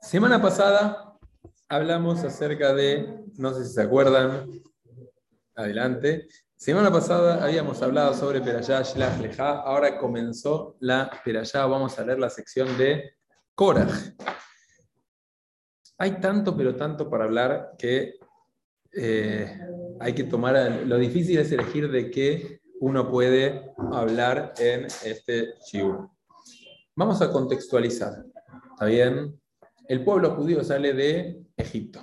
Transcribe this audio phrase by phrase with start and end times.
[0.00, 1.18] Semana pasada
[1.68, 4.46] hablamos acerca de, no sé si se acuerdan,
[5.54, 6.28] adelante.
[6.56, 9.60] Semana pasada habíamos hablado sobre Perayá, Shlach, Lejá.
[9.62, 11.66] Ahora comenzó la Perayá.
[11.66, 13.14] Vamos a leer la sección de
[13.54, 13.92] Korach.
[15.98, 18.14] Hay tanto, pero tanto para hablar que
[18.92, 19.58] eh,
[20.00, 20.82] hay que tomar.
[20.86, 26.10] Lo difícil es elegir de qué uno puede hablar en este shiur.
[26.94, 28.24] Vamos a contextualizar.
[28.82, 29.40] ¿Está bien?
[29.86, 32.00] El pueblo judío sale de Egipto.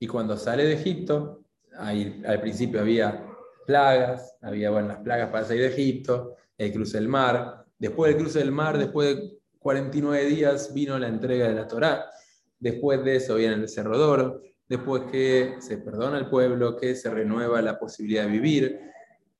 [0.00, 1.44] Y cuando sale de Egipto,
[1.78, 3.24] al principio había
[3.64, 7.64] plagas, había bueno, las plagas para salir de Egipto, el cruce del mar.
[7.78, 12.10] Después del cruce del mar, después de 49 días, vino la entrega de la Torá.
[12.58, 17.62] Después de eso viene el Becerro Después que se perdona al pueblo, que se renueva
[17.62, 18.80] la posibilidad de vivir,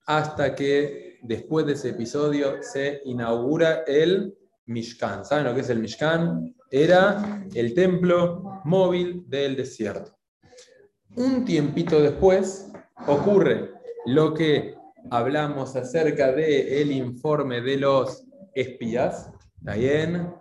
[0.07, 5.25] hasta que después de ese episodio se inaugura el Mishkan.
[5.25, 6.55] ¿Saben lo que es el Mishkan?
[6.71, 10.17] Era el templo móvil del desierto.
[11.17, 12.71] Un tiempito después
[13.07, 13.71] ocurre
[14.07, 14.75] lo que
[15.11, 19.31] hablamos acerca del el informe de los espías.
[19.59, 20.35] ¿Está bien?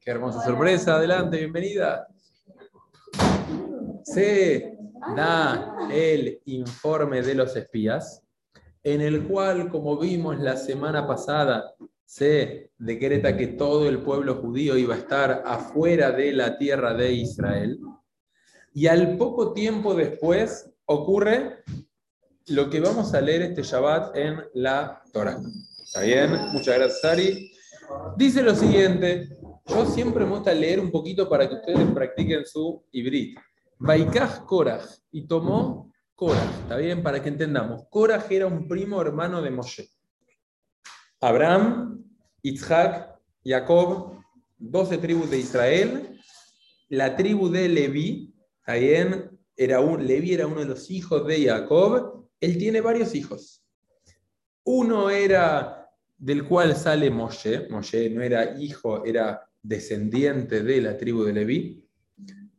[0.00, 0.96] Qué hermosa sorpresa.
[0.96, 2.06] Adelante, bienvenida.
[4.02, 4.76] Se
[5.14, 8.22] da el informe de los espías,
[8.82, 11.74] en el cual, como vimos la semana pasada,
[12.08, 17.12] se decreta que todo el pueblo judío iba a estar afuera de la tierra de
[17.12, 17.78] Israel.
[18.72, 21.62] Y al poco tiempo después ocurre
[22.46, 25.38] lo que vamos a leer este Shabbat en la Torah.
[25.84, 26.30] ¿Está bien?
[26.50, 27.52] Muchas gracias, Ari.
[28.16, 29.28] Dice lo siguiente,
[29.66, 33.38] yo siempre me gusta leer un poquito para que ustedes practiquen su ibrit.
[33.76, 37.02] Baikaj Korach, y tomó Korach, ¿está bien?
[37.02, 37.82] Para que entendamos.
[37.90, 39.97] Korach era un primo hermano de Moshe.
[41.20, 42.04] Abraham,
[42.42, 44.18] Isaac, Jacob,
[44.58, 46.20] 12 tribus de Israel,
[46.88, 52.28] la tribu de Leví, también era un, Leví era uno de los hijos de Jacob,
[52.40, 53.64] él tiene varios hijos.
[54.64, 61.24] Uno era del cual sale Moshe, Moshe no era hijo, era descendiente de la tribu
[61.24, 61.88] de Leví.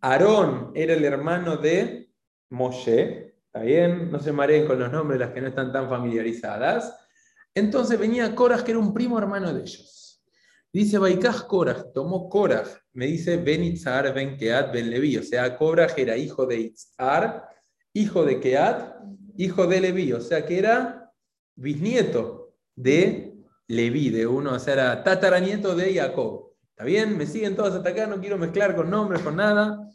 [0.01, 2.09] Aarón era el hermano de
[2.49, 4.11] Moshe, ¿está?
[4.11, 7.08] No se mareen con los nombres las que no están tan familiarizadas.
[7.55, 10.23] Entonces venía Korach, que era un primo hermano de ellos.
[10.71, 15.17] Dice Baikaj Korach, tomó Korach, me dice Ben Itzar Ben Keat Ben Levi.
[15.17, 17.49] O sea, Korach era hijo de Itzar,
[17.93, 18.95] hijo de Keat,
[19.37, 20.13] hijo de Levi.
[20.13, 21.11] O sea, que era
[21.55, 23.35] bisnieto de
[23.67, 26.53] Levi, de uno, o sea, era tataranieto de Jacob.
[26.69, 27.17] ¿Está bien?
[27.17, 29.89] Me siguen todos hasta acá, no quiero mezclar con nombres, con nada.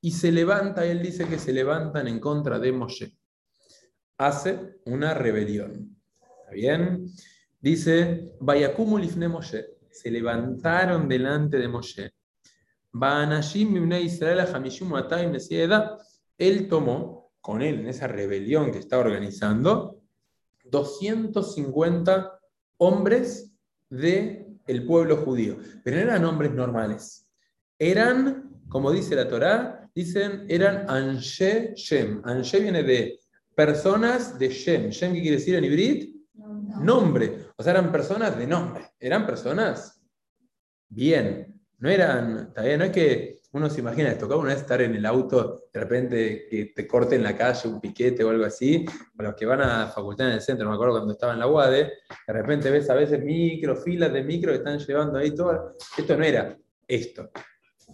[0.00, 3.16] Y se levanta, él dice que se levantan en contra de Moshe.
[4.18, 5.96] Hace una rebelión
[6.52, 7.06] bien?
[7.60, 12.12] Dice, Vayakumulifne Moshe, se levantaron delante de Moshe.
[16.38, 20.00] Él tomó con él en esa rebelión que está organizando
[20.64, 22.40] 250
[22.78, 23.52] hombres
[24.66, 25.58] el pueblo judío.
[25.82, 27.28] Pero no eran hombres normales.
[27.78, 32.22] Eran, como dice la Torá, dicen, eran Anshe Shem.
[32.24, 33.20] Anshe viene de
[33.54, 34.90] personas de Shem.
[34.90, 36.13] Shem, ¿qué quiere decir en hibrid?
[36.80, 37.46] Nombre.
[37.56, 38.92] O sea, eran personas de nombre.
[38.98, 40.00] Eran personas
[40.88, 41.60] bien.
[41.78, 44.96] No eran, todavía no es que uno se imagina, esto, tocaba una vez estar en
[44.96, 48.84] el auto, de repente que te corten la calle, un piquete o algo así,
[49.16, 51.46] o los que van a facultad en el centro, me acuerdo cuando estaba en la
[51.46, 51.92] UADE,
[52.26, 55.76] de repente ves a veces micro, filas de micro que están llevando ahí todo.
[55.96, 56.58] Esto no era
[56.88, 57.30] esto.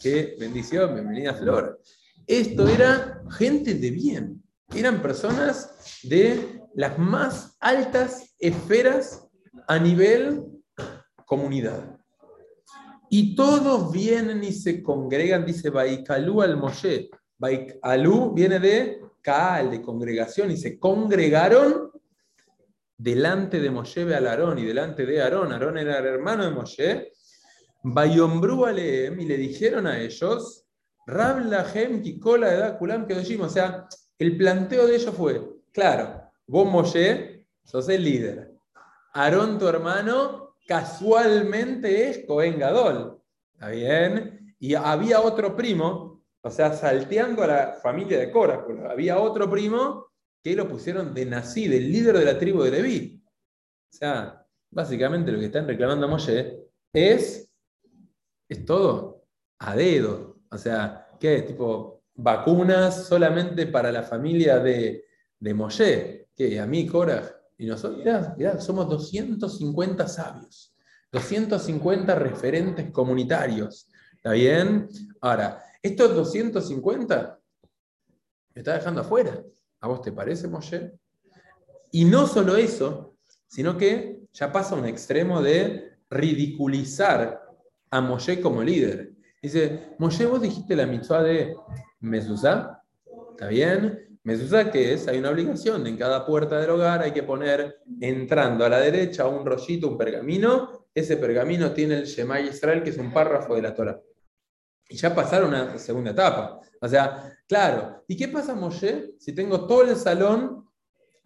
[0.00, 1.78] Qué bendición, bienvenida Flor.
[2.26, 4.42] Esto era gente de bien.
[4.74, 9.28] Eran personas de las más altas esferas
[9.68, 10.46] a nivel
[11.26, 11.96] comunidad.
[13.10, 17.10] Y todos vienen y se congregan, dice Baikalu al Moshe.
[17.38, 21.90] Baikalu viene de Kaal, de congregación, y se congregaron
[22.96, 25.52] delante de Moshe al Aarón y delante de Aarón.
[25.52, 27.12] Aarón era el hermano de Moshe.
[27.82, 30.66] Bayombru Aleem y le dijeron a ellos,
[31.06, 33.06] Rab Lahem Kikola Edad Kulam
[33.40, 33.86] O sea,
[34.18, 35.42] el planteo de ellos fue,
[35.72, 37.29] claro, Vos, Moshe,
[37.70, 38.52] sos el líder.
[39.12, 43.22] Aarón, tu hermano, casualmente es Cohen Gadol.
[43.52, 44.56] ¿Está bien?
[44.58, 50.08] Y había otro primo, o sea, salteando a la familia de Cora, había otro primo
[50.42, 53.22] que lo pusieron de nací, del líder de la tribu de Leví.
[53.24, 57.52] O sea, básicamente lo que están reclamando a Moshe es,
[58.48, 59.26] es todo
[59.60, 60.40] a dedo.
[60.50, 61.46] O sea, ¿qué es?
[61.46, 65.04] Tipo, vacunas solamente para la familia de,
[65.38, 66.28] de Moshe.
[66.34, 66.58] ¿Qué?
[66.58, 67.39] ¿A mí, Cora?
[67.60, 68.02] Y nosotros,
[68.38, 70.74] mirá, somos 250 sabios.
[71.12, 73.86] 250 referentes comunitarios.
[74.14, 74.88] ¿Está bien?
[75.20, 77.38] Ahora, estos 250
[78.54, 79.42] me está dejando afuera.
[79.78, 80.98] ¿A vos te parece, Moshe?
[81.92, 87.42] Y no solo eso, sino que ya pasa a un extremo de ridiculizar
[87.90, 89.12] a Moshe como líder.
[89.42, 91.54] Dice, Moshe, vos dijiste la mitzvah de
[92.00, 92.82] Mezuzá,
[93.32, 94.09] ¿está bien?
[94.22, 95.08] Mezuzá, que es?
[95.08, 99.26] Hay una obligación, en cada puerta del hogar hay que poner, entrando a la derecha,
[99.26, 103.62] un rollito, un pergamino, ese pergamino tiene el Shema Israel, que es un párrafo de
[103.62, 103.98] la Torah.
[104.88, 106.60] Y ya pasaron a la segunda etapa.
[106.80, 110.68] O sea, claro, ¿y qué pasa, Moshe, si tengo todo el salón,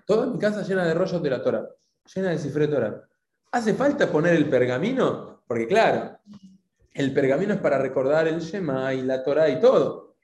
[0.06, 1.68] toda mi casa llena de rollos de la Torah,
[2.14, 3.08] llena de cifre Torah?
[3.50, 5.42] ¿Hace falta poner el pergamino?
[5.48, 6.18] Porque claro,
[6.92, 10.16] el pergamino es para recordar el Shema y la Torah y todo.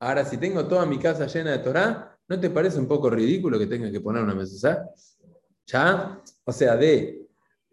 [0.00, 3.58] Ahora, si tengo toda mi casa llena de Torah, ¿no te parece un poco ridículo
[3.58, 4.88] que tenga que poner una mesa?
[5.66, 6.22] ¿Ya?
[6.44, 7.26] O sea, de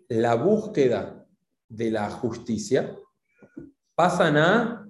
[0.09, 1.25] la búsqueda
[1.69, 2.97] de la justicia,
[3.95, 4.89] pasan a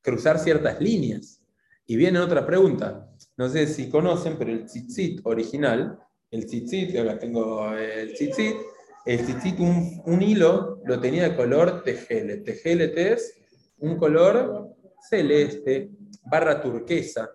[0.00, 1.42] cruzar ciertas líneas.
[1.86, 3.08] Y viene otra pregunta.
[3.36, 5.98] No sé si conocen, pero el tzitzit original,
[6.30, 8.54] el tzitzit, acá tengo el tzitzit,
[9.06, 12.44] el tzitzit, un, hilo, lo tenía de color tejelet.
[12.44, 13.34] Tejelet es
[13.78, 14.76] un color
[15.08, 15.90] celeste,
[16.30, 17.30] barra turquesa.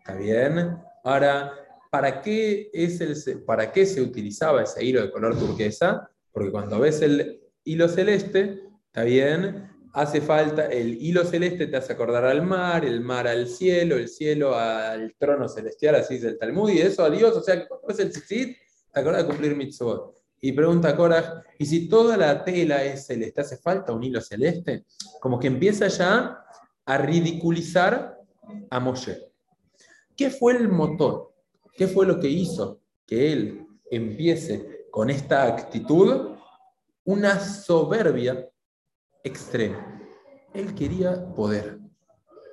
[0.00, 0.78] ¿Está bien?
[1.04, 1.52] Ahora,
[1.90, 6.10] ¿para qué, es el, ¿para qué se utilizaba ese hilo de color turquesa?
[6.32, 9.68] Porque cuando ves el hilo celeste, ¿está bien?
[9.92, 14.08] Hace falta, el hilo celeste te hace acordar al mar, el mar al cielo, el
[14.08, 17.88] cielo al trono celestial, así dice el Talmud, y eso a Dios, o sea, cuando
[17.88, 18.56] ves el tzitzit,
[18.92, 20.16] te acuerdas de cumplir mitzvot.
[20.40, 24.86] Y pregunta Korah, ¿y si toda la tela es celeste, hace falta un hilo celeste?
[25.20, 26.42] Como que empieza ya
[26.86, 28.16] a ridiculizar
[28.70, 29.29] a Moshe.
[30.20, 31.32] ¿Qué fue el motor?
[31.72, 36.32] ¿Qué fue lo que hizo que él empiece con esta actitud?
[37.04, 38.46] Una soberbia
[39.24, 39.98] extrema.
[40.52, 41.78] Él quería poder.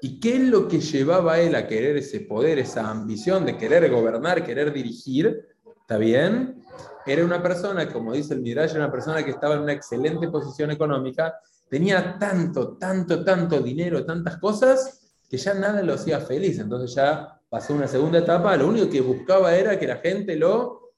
[0.02, 3.58] ¿Y qué es lo que llevaba a él a querer ese poder, esa ambición de
[3.58, 5.46] querer gobernar, querer dirigir?
[5.82, 6.64] ¿Está bien?
[7.06, 10.72] Era una persona, como dice el Midrash, una persona que estaba en una excelente posición
[10.72, 11.36] económica,
[11.70, 16.60] tenía tanto, tanto, tanto dinero, tantas cosas, que ya nada lo hacía feliz.
[16.60, 20.92] Entonces ya pasó una segunda etapa, lo único que buscaba era que la gente lo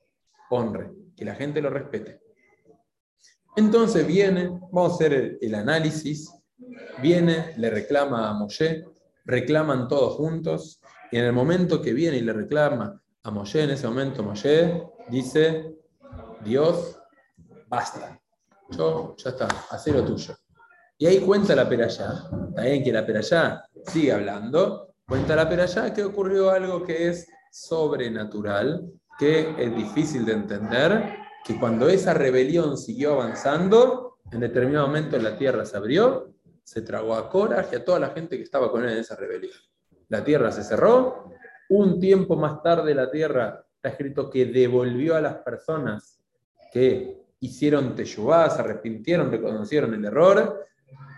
[0.50, 2.22] honre, que la gente lo respete.
[3.56, 6.32] Entonces viene, vamos a hacer el, análisis,
[7.02, 8.86] viene, le reclama a Moshe,
[9.26, 10.82] reclaman todos juntos,
[11.12, 14.84] y en el momento que viene y le reclama a Moshe, en ese momento Moshe
[15.10, 15.76] dice,
[16.44, 17.00] Dios,
[17.68, 18.20] basta.
[18.70, 20.36] Yo, ya está, haz lo tuyo.
[20.98, 26.04] Y ahí cuenta la peralla, también que la peralla sigue hablando, cuenta la peralla que
[26.04, 33.14] ocurrió algo que es sobrenatural, que es difícil de entender, que cuando esa rebelión siguió
[33.14, 36.32] avanzando, en determinado momento la tierra se abrió,
[36.64, 39.16] se tragó a Cora y a toda la gente que estaba con él en esa
[39.16, 39.58] rebelión.
[40.10, 41.32] La tierra se cerró,
[41.70, 46.22] un tiempo más tarde la tierra está escrito que devolvió a las personas
[46.72, 50.68] que hicieron teshuvá, se arrepintieron, reconocieron el error.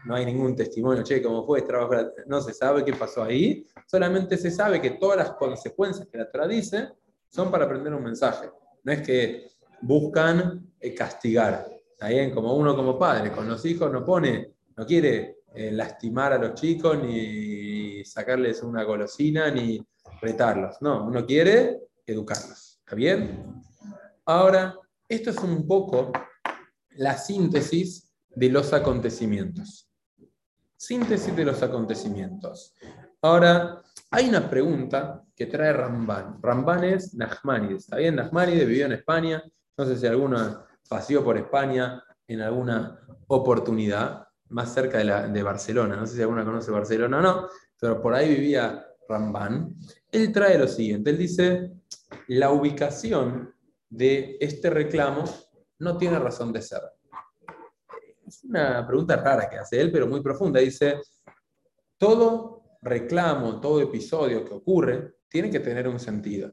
[0.06, 1.94] No hay ningún testimonio, che, cómo fue, trabajo,
[2.26, 3.66] no se sabe qué pasó ahí.
[3.86, 6.90] Solamente se sabe que todas las consecuencias que la Torah dice
[7.30, 8.50] son para aprender un mensaje.
[8.84, 9.52] No es que
[9.82, 11.68] buscan eh, castigar.
[11.92, 16.38] Está como uno como padre, con los hijos no pone, no quiere eh, lastimar a
[16.40, 19.80] los chicos, ni sacarles una golosina, ni
[20.20, 20.78] retarlos.
[20.82, 22.80] No, uno quiere educarlos.
[22.80, 23.62] ¿Está bien?
[24.26, 24.76] Ahora,
[25.08, 26.12] esto es un poco
[26.92, 29.91] la síntesis de los acontecimientos.
[30.82, 32.74] Síntesis de los acontecimientos.
[33.22, 36.42] Ahora, hay una pregunta que trae Ramban.
[36.42, 37.84] Ramban es Nachmanides.
[37.84, 38.16] ¿Está bien?
[38.16, 39.44] Nachmanides vivió en España.
[39.78, 45.96] No sé si alguno paseó por España en alguna oportunidad, más cerca de, de Barcelona.
[45.96, 47.48] No sé si alguno conoce Barcelona o no,
[47.80, 49.76] pero por ahí vivía Ramban.
[50.12, 51.12] Él trae lo siguiente.
[51.12, 51.74] Él dice,
[52.30, 53.54] la ubicación
[53.88, 55.26] de este reclamo
[55.78, 56.82] no tiene razón de ser.
[58.32, 60.62] Es una pregunta rara que hace él, pero muy profunda.
[60.62, 61.02] Dice,
[61.98, 66.50] todo reclamo, todo episodio que ocurre, tiene que tener un sentido.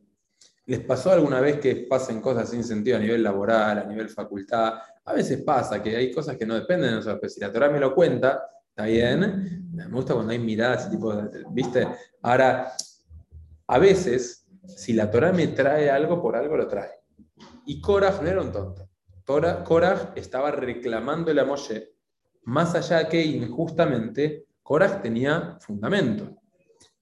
[0.66, 4.74] ¿Les pasó alguna vez que pasen cosas sin sentido a nivel laboral, a nivel facultad?
[5.04, 7.78] A veces pasa que hay cosas que no dependen de nosotros, si la Torah me
[7.78, 9.70] lo cuenta, está bien.
[9.72, 11.14] Me gusta cuando hay miradas, tipo,
[11.52, 11.86] ¿viste?
[12.22, 12.72] Ahora,
[13.68, 16.90] a veces, si la Torah me trae algo, por algo lo trae.
[17.66, 18.87] Y Korah no era un tonto.
[19.28, 21.92] Korah estaba reclamándole a Moshe,
[22.44, 26.34] más allá que injustamente, Korah tenía fundamento.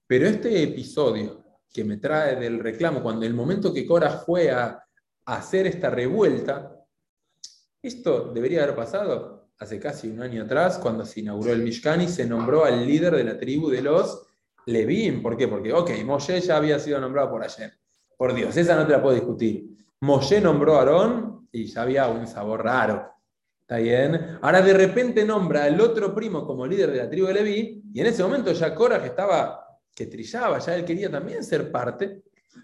[0.05, 4.83] Pero este episodio que me trae del reclamo, cuando el momento que Korah fue a,
[5.25, 6.73] hacer esta revuelta,
[7.81, 12.07] Esto debería haber pasado hace casi un año atrás, cuando se inauguró el Mishkan y
[12.07, 14.25] se nombró al líder de la tribu de los
[14.65, 15.21] Levín.
[15.21, 15.47] ¿Por qué?
[15.47, 17.73] Porque, ok, Moshe ya había sido nombrado por ayer.
[18.17, 19.77] Por Dios, esa no te la puedo discutir.
[20.01, 23.11] Moshe nombró a Aarón y ya había un sabor raro.
[23.61, 24.37] ¿Está bien?
[24.41, 27.99] Ahora de repente nombra al otro primo como líder de la tribu de Leví y
[27.99, 32.23] en ese momento ya Korah estaba que trillaba, ya él quería también ser parte.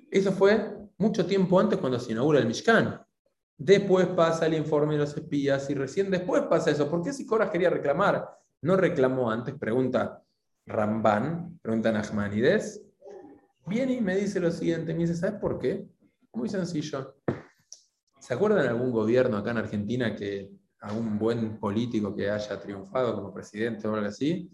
[0.09, 3.01] Eso fue mucho tiempo antes cuando se inaugura el Mishkan.
[3.57, 6.89] Después pasa el informe de los espías y recién después pasa eso.
[6.89, 8.29] ¿Por qué si Korah quería reclamar?
[8.61, 10.23] No reclamó antes, pregunta
[10.65, 12.81] Ramban, pregunta Nachmanides.
[13.65, 15.85] Viene y me dice lo siguiente, me dice, ¿sabes por qué?
[16.33, 17.15] Muy sencillo.
[18.19, 20.49] ¿Se acuerdan de algún gobierno acá en Argentina que
[20.79, 24.49] algún buen político que haya triunfado como presidente o algo así?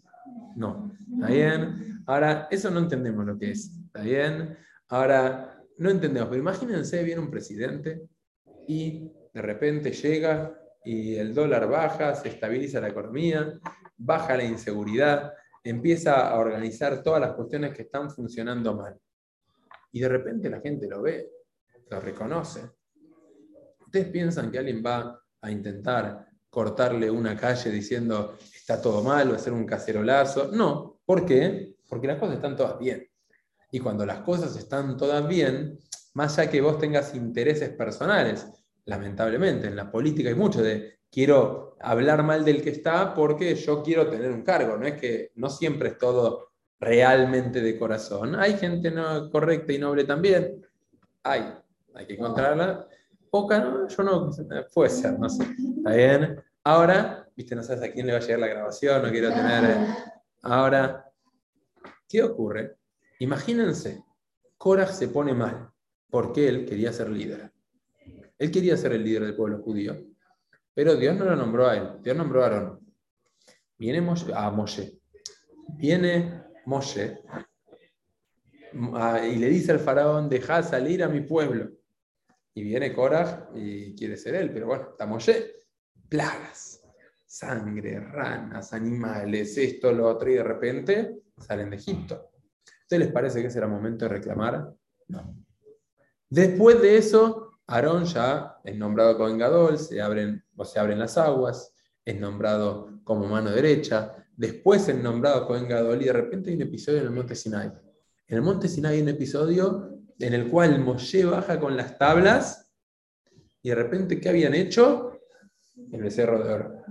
[0.55, 0.91] No.
[1.13, 2.03] ¿Está bien?
[2.05, 3.71] Ahora, eso no entendemos lo que es.
[3.85, 4.57] ¿Está bien?
[4.89, 8.01] Ahora, no entendemos, pero imagínense, viene un presidente
[8.67, 13.59] y de repente llega y el dólar baja, se estabiliza la economía,
[13.97, 15.33] baja la inseguridad,
[15.63, 18.99] empieza a organizar todas las cuestiones que están funcionando mal.
[19.91, 21.29] Y de repente la gente lo ve,
[21.89, 22.61] lo reconoce.
[23.85, 29.35] ¿Ustedes piensan que alguien va a intentar cortarle una calle diciendo está todo mal o
[29.35, 30.49] hacer un cacerolazo?
[30.51, 31.01] No.
[31.05, 31.75] ¿Por qué?
[31.87, 33.07] Porque las cosas están todas bien.
[33.71, 35.79] Y cuando las cosas están todas bien,
[36.13, 38.47] más allá que vos tengas intereses personales,
[38.85, 43.83] lamentablemente en la política hay mucho de quiero hablar mal del que está porque yo
[43.83, 48.35] quiero tener un cargo, no es que no siempre es todo realmente de corazón.
[48.35, 50.65] Hay gente no correcta y noble también.
[51.23, 51.53] Hay,
[51.93, 52.87] hay que encontrarla.
[53.29, 53.87] Poca, ¿no?
[53.87, 54.29] Yo no,
[54.73, 55.43] puede ser, no sé.
[55.77, 56.43] ¿Está bien?
[56.63, 59.63] Ahora, viste, no sabes a quién le va a llegar la grabación, no quiero tener...
[59.65, 59.87] Eh,
[60.41, 61.11] ahora,
[62.07, 62.77] ¿qué ocurre?
[63.19, 64.03] Imagínense,
[64.57, 65.69] Korach se pone mal
[66.09, 67.51] porque él quería ser líder.
[68.37, 69.95] Él quería ser el líder del pueblo judío.
[70.73, 72.79] Pero Dios no lo nombró a él, Dios nombró a Aarón.
[73.77, 74.99] Viene Moshe, a Moshe.
[75.77, 77.21] Viene Moshe
[78.73, 81.71] y le dice al faraón, deja salir a mi pueblo.
[82.53, 85.55] Y viene Korah y quiere ser él, pero bueno, Moshe.
[86.09, 86.81] Plagas,
[87.25, 92.31] sangre, ranas, animales, esto, lo otro, y de repente salen de Egipto.
[92.81, 94.73] ¿Ustedes les parece que ese era momento de reclamar?
[95.07, 95.35] No.
[96.27, 101.17] Después de eso, Aarón ya es nombrado Cohen Gadol, se abren, o se abren las
[101.17, 106.55] aguas, es nombrado como mano derecha, después es nombrado Cohen Gadol y de repente hay
[106.55, 107.71] un episodio en el monte Sinai.
[108.27, 112.71] En el monte Sinai hay un episodio en el cual Moshe baja con las tablas
[113.61, 115.19] y de repente, ¿qué habían hecho?
[115.91, 116.83] El becerro de oro.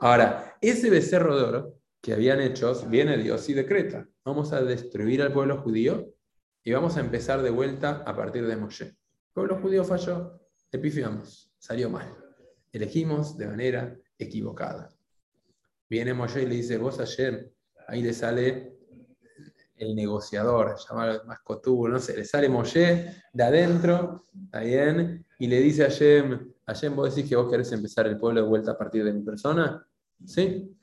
[0.00, 5.22] Ahora, ese becerro de oro que habían hecho, viene Dios y decreta, vamos a destruir
[5.22, 6.14] al pueblo judío
[6.62, 8.98] y vamos a empezar de vuelta a partir de Moshe
[9.38, 10.40] pueblo judío falló,
[10.72, 12.12] epifiamos, salió mal.
[12.72, 14.92] Elegimos de manera equivocada.
[15.88, 17.52] Viene Moshe y le dice, vos ayer,
[17.86, 18.77] ahí le sale
[19.78, 25.60] el negociador, llamado mascotubo, no sé, le sale Moshe de adentro, está bien, y le
[25.60, 28.78] dice a Yem, Yem, vos decís que vos querés empezar el pueblo de vuelta a
[28.78, 29.86] partir de mi persona,
[30.24, 30.76] ¿sí?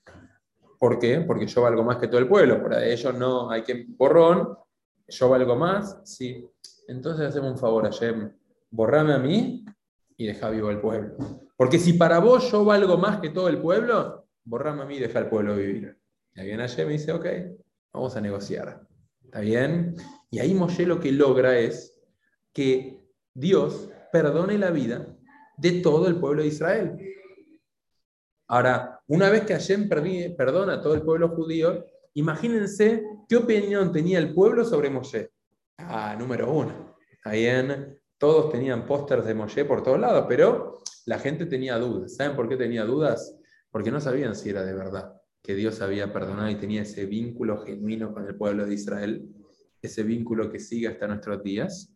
[0.80, 1.22] ¿Por qué?
[1.22, 4.58] Porque yo valgo más que todo el pueblo, por ellos no hay que borrón,
[5.08, 6.48] yo valgo más, sí.
[6.88, 8.32] Entonces hacemos un favor a Yem,
[8.72, 9.66] borrame a mí
[10.18, 11.16] y deja vivo al pueblo.
[11.56, 15.00] Porque si para vos yo valgo más que todo el pueblo, borrame a mí y
[15.00, 15.98] deja al pueblo vivir.
[16.34, 17.26] Y ahí viene Hashem y dice, ok,
[17.96, 18.86] vamos a negociar.
[19.24, 19.96] ¿Está bien?
[20.30, 21.98] Y ahí Moshe lo que logra es
[22.54, 23.02] que
[23.34, 25.08] Dios perdone la vida
[25.58, 26.98] de todo el pueblo de Israel.
[28.48, 34.20] Ahora, una vez que Hashem perdona a todo el pueblo judío, imagínense qué opinión tenía
[34.20, 35.32] el pueblo sobre Moshe.
[35.78, 36.96] Ah, número uno.
[37.12, 42.16] Está bien, todos tenían pósters de Moshe por todos lados, pero la gente tenía dudas.
[42.16, 43.36] ¿Saben por qué tenía dudas?
[43.72, 45.15] Porque no sabían si era de verdad
[45.46, 49.30] que Dios había perdonado y tenía ese vínculo genuino con el pueblo de Israel,
[49.80, 51.94] ese vínculo que sigue hasta nuestros días.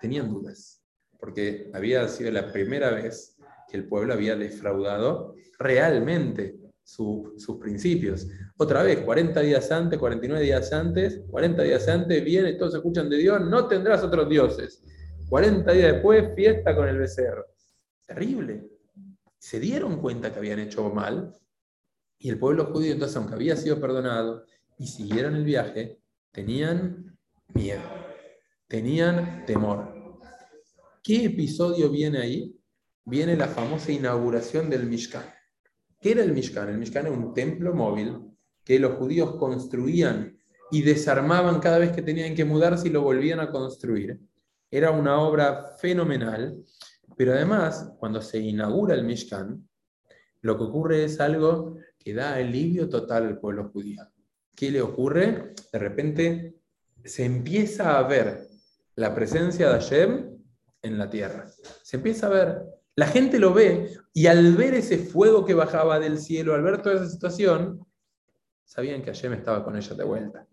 [0.00, 0.82] Tenían dudas,
[1.18, 3.36] porque había sido la primera vez
[3.68, 8.26] que el pueblo había defraudado realmente sus principios.
[8.56, 13.18] Otra vez, 40 días antes, 49 días antes, 40 días antes, viene, todos escuchan de
[13.18, 14.82] Dios, no tendrás otros dioses.
[15.28, 17.44] 40 días después, fiesta con el becerro.
[18.06, 18.70] Terrible.
[19.38, 21.34] Se dieron cuenta que habían hecho mal
[22.22, 24.44] y el pueblo judío, entonces, aunque había sido perdonado
[24.78, 25.98] y siguieron el viaje,
[26.30, 27.18] tenían
[27.54, 27.82] miedo,
[28.68, 30.20] tenían temor.
[31.02, 32.54] ¿Qué episodio viene ahí?
[33.06, 35.24] Viene la famosa inauguración del Mishkan.
[35.98, 36.68] ¿Qué era el Mishkan?
[36.68, 38.18] El Mishkan era un templo móvil
[38.62, 40.38] que los judíos construían
[40.70, 44.20] y desarmaban cada vez que tenían que mudarse y lo volvían a construir.
[44.70, 46.62] Era una obra fenomenal
[47.16, 49.68] Pero además, cuando se inaugura el Mishkan,
[50.42, 54.02] lo que ocurre es algo que da alivio total al pueblo judío.
[54.56, 55.54] ¿Qué le ocurre?
[55.72, 56.54] De repente
[57.04, 58.48] se empieza a ver
[58.96, 60.38] la presencia de Hashem
[60.82, 61.46] en la tierra.
[61.82, 62.62] Se empieza a ver.
[62.96, 66.82] La gente lo ve y al ver ese fuego que bajaba del cielo, al ver
[66.82, 67.86] toda esa situación,
[68.64, 70.46] sabían que Hashem estaba con ellos de vuelta.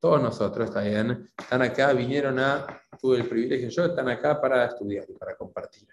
[0.00, 2.66] Todos nosotros, está bien, están acá, vinieron a,
[2.98, 5.88] tuve el privilegio yo, están acá para estudiar y para compartir.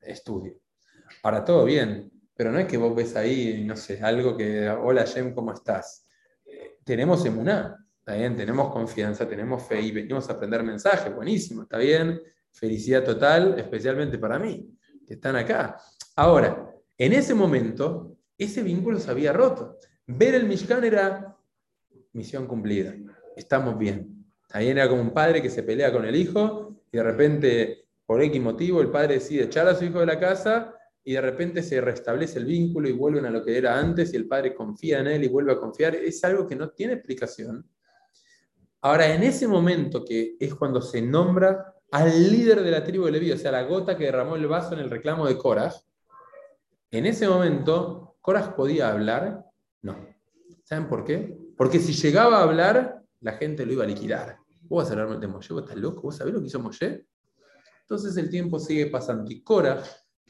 [0.00, 0.58] Estudio.
[1.22, 5.04] Ahora todo bien, pero no es que vos ves ahí, no sé, algo que, hola
[5.06, 6.06] Jem, ¿cómo estás?
[6.84, 11.78] tenemos emuná, está bien, tenemos confianza, tenemos fe y venimos a aprender mensajes, buenísimo, está
[11.78, 12.20] bien,
[12.50, 14.68] felicidad total, especialmente para mí,
[15.06, 15.76] que están acá.
[16.16, 19.78] Ahora, en ese momento, ese vínculo se había roto.
[20.06, 21.36] Ver el Mishkan era
[22.12, 22.94] misión cumplida,
[23.36, 24.26] estamos bien.
[24.50, 28.20] Ahí era como un padre que se pelea con el hijo y de repente, por
[28.20, 31.62] X motivo, el padre decide echar a su hijo de la casa y de repente
[31.62, 35.00] se restablece el vínculo y vuelven a lo que era antes y el padre confía
[35.00, 37.68] en él y vuelve a confiar, es algo que no tiene explicación.
[38.82, 43.12] Ahora, en ese momento que es cuando se nombra al líder de la tribu de
[43.12, 45.72] Leví, o sea, la gota que derramó el vaso en el reclamo de Korah,
[46.90, 49.44] en ese momento, ¿Korah podía hablar?
[49.82, 49.96] No.
[50.64, 51.36] ¿Saben por qué?
[51.56, 54.38] Porque si llegaba a hablar, la gente lo iba a liquidar.
[54.62, 55.52] ¿Vos vas a hablar de Moshe?
[55.52, 56.02] ¿Vos estás loco?
[56.02, 57.06] ¿Vos sabés lo que hizo Moshe?
[57.82, 59.44] Entonces el tiempo sigue pasando y que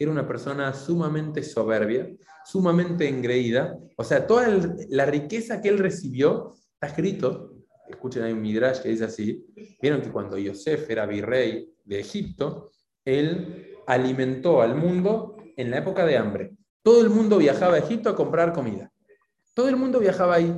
[0.03, 2.09] era una persona sumamente soberbia,
[2.45, 3.77] sumamente engreída.
[3.97, 4.49] O sea, toda
[4.89, 7.53] la riqueza que él recibió, está escrito,
[7.89, 9.47] escuchen ahí un midrash que dice así,
[9.81, 12.71] vieron que cuando Yosef era virrey de Egipto,
[13.05, 16.57] él alimentó al mundo en la época de hambre.
[16.83, 18.91] Todo el mundo viajaba a Egipto a comprar comida.
[19.55, 20.55] Todo el mundo viajaba ahí.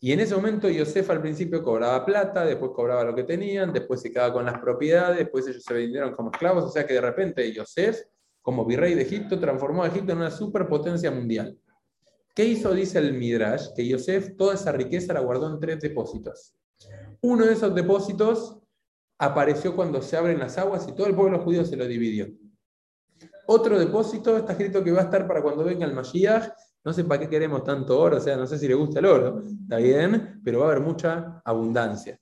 [0.00, 4.00] Y en ese momento Yosef al principio cobraba plata, después cobraba lo que tenían, después
[4.00, 7.00] se quedaba con las propiedades, después ellos se vendieron como esclavos, o sea que de
[7.00, 8.00] repente Yosef
[8.48, 11.58] como virrey de Egipto, transformó a Egipto en una superpotencia mundial.
[12.34, 12.72] ¿Qué hizo?
[12.72, 16.54] Dice el Midrash, que Yosef toda esa riqueza la guardó en tres depósitos.
[17.20, 18.58] Uno de esos depósitos
[19.18, 22.26] apareció cuando se abren las aguas y todo el pueblo judío se lo dividió.
[23.48, 26.48] Otro depósito está escrito que va a estar para cuando venga el Mashiach.
[26.82, 29.04] No sé para qué queremos tanto oro, o sea, no sé si le gusta el
[29.04, 32.18] oro, está bien, pero va a haber mucha abundancia.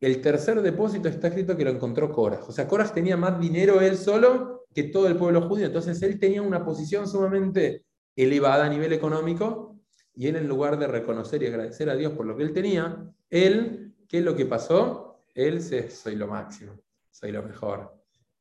[0.00, 2.40] El tercer depósito está escrito que lo encontró Korah.
[2.48, 5.66] O sea, Korah tenía más dinero él solo que todo el pueblo judío.
[5.66, 7.84] Entonces él tenía una posición sumamente
[8.16, 9.80] elevada a nivel económico
[10.14, 13.10] y él en lugar de reconocer y agradecer a Dios por lo que él tenía,
[13.30, 15.24] él, ¿qué es lo que pasó?
[15.34, 16.72] Él se, soy lo máximo,
[17.10, 17.92] soy lo mejor,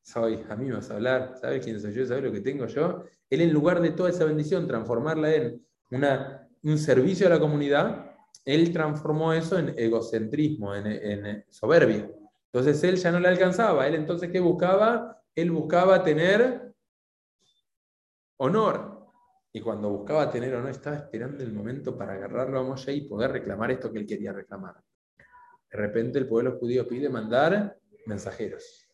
[0.01, 2.05] soy, a mí me vas a hablar, ¿sabes quién soy yo?
[2.05, 3.03] ¿Sabes lo que tengo yo?
[3.29, 8.11] Él en lugar de toda esa bendición, transformarla en una, un servicio a la comunidad,
[8.45, 12.09] él transformó eso en egocentrismo, en, en soberbia.
[12.51, 15.22] Entonces él ya no le alcanzaba, él entonces ¿qué buscaba?
[15.35, 16.73] Él buscaba tener
[18.37, 19.09] honor.
[19.51, 23.31] Y cuando buscaba tener honor, estaba esperando el momento para agarrarlo a Moshe y poder
[23.31, 24.75] reclamar esto que él quería reclamar.
[25.71, 28.87] De repente el pueblo judío pide mandar mensajeros.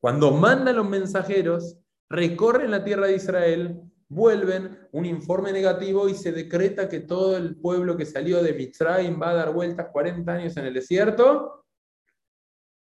[0.00, 6.32] Cuando mandan los mensajeros, recorren la tierra de Israel, vuelven un informe negativo y se
[6.32, 10.56] decreta que todo el pueblo que salió de Mitzrayim va a dar vueltas 40 años
[10.56, 11.64] en el desierto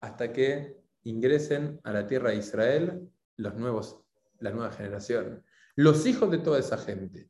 [0.02, 0.78] hasta que
[1.10, 4.02] ingresen a la tierra de Israel los nuevos,
[4.40, 5.44] la nueva generación,
[5.76, 7.30] los hijos de toda esa gente.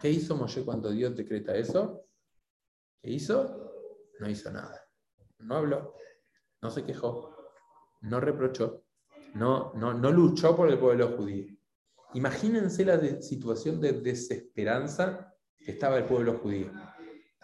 [0.00, 2.06] ¿Qué hizo Moshe cuando Dios decreta eso?
[3.02, 3.72] ¿Qué hizo?
[4.18, 4.80] No hizo nada.
[5.38, 5.94] No habló,
[6.62, 7.34] no se quejó,
[8.02, 8.84] no reprochó,
[9.34, 11.46] no, no, no luchó por el pueblo judío.
[12.14, 16.70] Imagínense la situación de desesperanza que estaba el pueblo judío.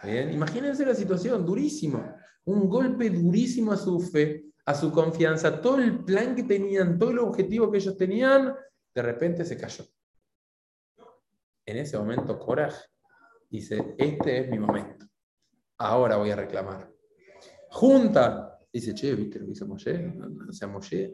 [0.04, 6.04] Imagínense la situación, durísimo, un golpe durísimo a su fe, a su confianza, todo el
[6.04, 8.54] plan que tenían, todo el objetivo que ellos tenían,
[8.94, 9.84] de repente se cayó.
[11.64, 12.84] En ese momento, Coraje
[13.48, 15.06] dice, este es mi momento.
[15.78, 16.92] Ahora voy a reclamar.
[17.70, 20.12] Junta, dice, che, ¿viste lo que hizo Moshe?
[20.48, 21.12] O sea, Moshe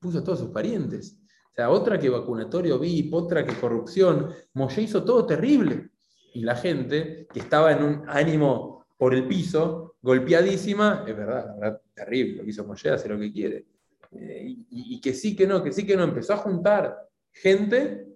[0.00, 1.18] puso a todos sus parientes.
[1.50, 4.32] O sea, otra que vacunatorio VIP, otra que corrupción.
[4.54, 5.90] Moshe hizo todo terrible.
[6.34, 12.42] Y la gente que estaba en un ánimo por el piso, golpeadísima, es verdad, terrible,
[12.42, 13.66] lo hizo Moshe, hace lo que quiere.
[14.10, 18.08] Eh, y, que sí, que no, que sí, que no, empezó a juntar gente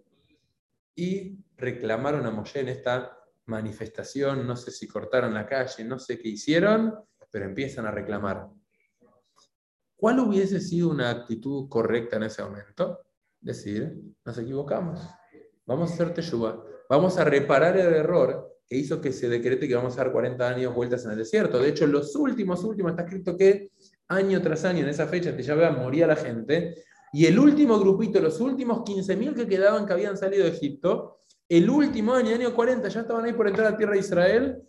[0.94, 6.18] y reclamaron a Moshe en esta manifestación, no sé si cortaron la calle, no sé
[6.18, 6.94] qué hicieron,
[7.30, 8.48] pero empiezan a reclamar.
[9.96, 13.00] ¿Cuál hubiese sido una actitud correcta en ese momento?
[13.40, 13.94] Decir,
[14.24, 15.00] nos equivocamos,
[15.64, 19.74] vamos a hacer teshuva, vamos a reparar el error que hizo que se decrete que
[19.74, 21.58] vamos a dar 40 años vueltas en el desierto.
[21.58, 23.70] De hecho, los últimos, últimos, está escrito que
[24.08, 26.74] año tras año, en esa fecha, ya vean, moría la gente,
[27.12, 31.70] Y el último grupito, los últimos 15.000 que quedaban que habían salido de Egipto, el
[31.70, 34.62] último año, año 40, ya estaban ahí por entrar a la tierra de Israel.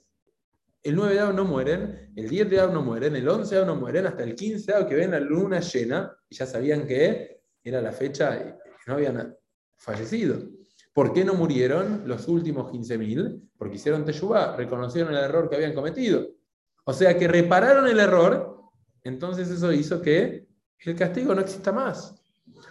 [0.84, 3.62] El 9 de Ab no mueren, el 10 de Ab no mueren, el 11 de
[3.62, 6.46] Ab no mueren, hasta el 15 de Ab que ven la luna llena, y ya
[6.46, 9.36] sabían que era la fecha y no habían
[9.76, 10.57] fallecido.
[10.98, 13.52] ¿Por qué no murieron los últimos 15.000?
[13.56, 16.28] Porque hicieron Teshuvah, reconocieron el error que habían cometido.
[16.86, 18.64] O sea que repararon el error,
[19.04, 20.48] entonces eso hizo que
[20.80, 22.20] el castigo no exista más.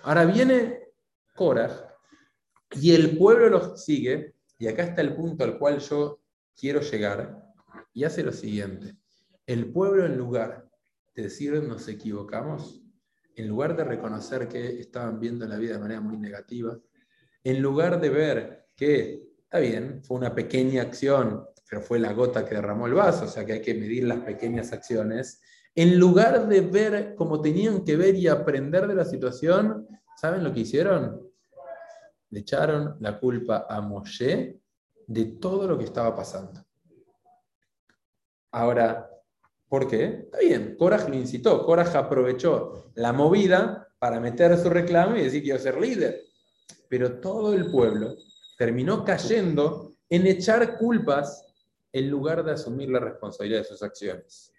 [0.03, 0.89] Ahora viene
[1.37, 1.95] Korah
[2.73, 6.19] y el pueblo los sigue, y acá está el punto al cual yo
[6.59, 7.55] quiero llegar,
[7.93, 8.97] y hace lo siguiente.
[9.47, 10.69] El pueblo en lugar
[11.15, 12.83] de decir nos equivocamos,
[13.37, 16.77] en lugar de reconocer que estaban viendo la vida de manera muy negativa,
[17.47, 22.45] en lugar de ver que, está bien, fue una pequeña acción, pero fue la gota
[22.45, 25.41] que derramó el vaso, o sea que hay que medir las pequeñas acciones,
[25.73, 29.87] en lugar de ver como tenían que ver y aprender de la situación,
[30.21, 31.23] ¿saben lo que hicieron?
[32.31, 34.61] Le echaron la culpa a Moshe
[35.07, 36.67] de todo lo que estaba pasando.
[38.51, 39.09] Ahora,
[39.69, 40.23] ¿por qué?
[40.25, 45.53] Está bien, Korah lo incitó, Korah aprovechó la movida para meter su reclamo y decir
[45.53, 46.26] a ser líder.
[46.89, 48.17] Pero todo el pueblo
[48.57, 51.45] terminó cayendo en echar culpas
[51.93, 54.53] en lugar de asumir la responsabilidad de sus acciones.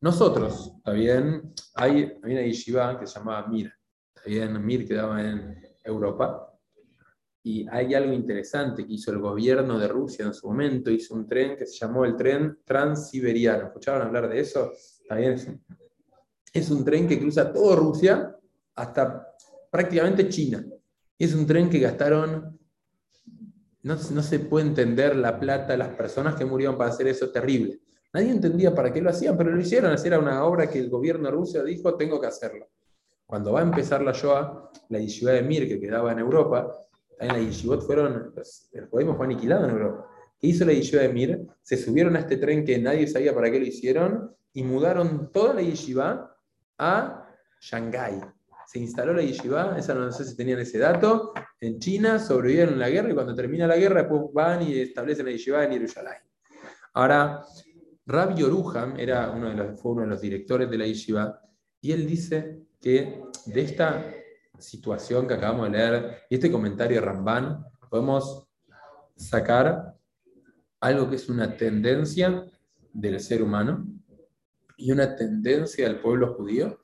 [0.00, 1.08] Nosotros, está hay,
[2.22, 3.72] hay una yeshiva que se llamaba Mir,
[4.14, 6.48] está bien, Mir quedaba en Europa,
[7.42, 11.26] y hay algo interesante que hizo el gobierno de Rusia en su momento, hizo un
[11.26, 13.66] tren que se llamó el tren transiberiano.
[13.66, 14.72] ¿Escucharon hablar de eso?
[14.72, 15.64] Está bien,
[16.52, 18.36] es un tren que cruza toda Rusia
[18.74, 19.34] hasta
[19.70, 20.64] prácticamente China.
[21.18, 22.58] Es un tren que gastaron
[23.82, 27.80] no, se puede entender la plata, las personas que murieron para hacer eso terrible.
[28.12, 29.96] Nadie entendía para qué lo hacían, pero lo hicieron.
[30.04, 32.68] Era una obra que el gobierno ruso dijo, tengo que hacerlo.
[33.26, 36.72] Cuando va a empezar la Shoah, la yeshiva de Mir, que quedaba en Europa,
[37.18, 40.06] en la yeshivot fueron, pues, el judaísmo fue aniquilado en Europa.
[40.40, 41.46] ¿Qué hizo la yeshiva de Mir?
[41.62, 45.54] Se subieron a este tren que nadie sabía para qué lo hicieron y mudaron toda
[45.54, 46.36] la yeshiva
[46.78, 47.28] a
[47.60, 48.37] Shanghái.
[48.68, 52.90] Se instaló la yeshiva, esa no sé si tenían ese dato, en China, sobrevivieron la
[52.90, 56.18] guerra y cuando termina la guerra después van y establecen la yeshiva en Jerusalén.
[56.92, 57.42] Ahora,
[58.04, 61.40] Rabbi Yoruham era uno de los, fue uno de los directores de la yeshiva
[61.80, 64.04] y él dice que de esta
[64.58, 68.50] situación que acabamos de leer y este comentario de Ramban, podemos
[69.16, 69.96] sacar
[70.80, 72.44] algo que es una tendencia
[72.92, 73.86] del ser humano
[74.76, 76.78] y una tendencia del pueblo judío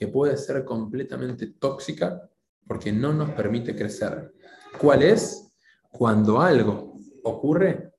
[0.00, 2.26] que puede ser completamente tóxica
[2.66, 4.32] porque no nos permite crecer.
[4.80, 5.52] ¿Cuál es?
[5.90, 7.92] Cuando algo ocurre,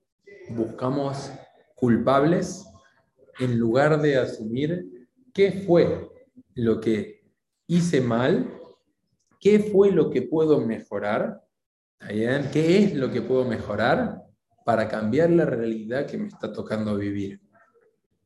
[0.50, 1.30] buscamos
[1.76, 2.66] culpables
[3.40, 6.10] en lugar de asumir qué fue
[6.56, 7.24] lo que
[7.68, 8.52] hice mal,
[9.40, 11.44] qué fue lo que puedo mejorar,
[12.00, 14.24] ¿qué es lo que puedo mejorar
[14.66, 17.40] para cambiar la realidad que me está tocando vivir.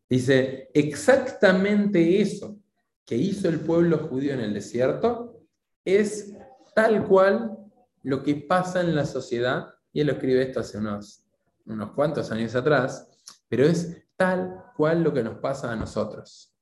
[0.10, 2.58] Dice, exactamente eso
[3.06, 5.48] que hizo el pueblo judío en el desierto
[5.84, 6.34] es
[6.74, 7.58] tal cual
[8.04, 11.24] lo que pasa en la sociedad, y él escribe esto hace unos,
[11.66, 13.08] unos cuantos años atrás,
[13.48, 16.54] pero es tal cual lo que nos pasa a nosotros.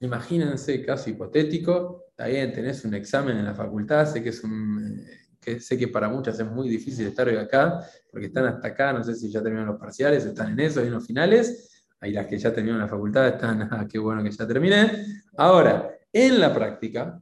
[0.00, 5.04] Imagínense, caso hipotético, también tenés un examen en la facultad, sé que, es un,
[5.40, 7.80] que sé que para muchas es muy difícil estar hoy acá,
[8.10, 10.92] porque están hasta acá, no sé si ya terminaron los parciales, están en eso, en
[10.92, 11.73] los finales,
[12.04, 15.06] ahí las que ya terminaron la facultad están, ah, qué bueno que ya terminé.
[15.36, 17.20] Ahora, en la práctica,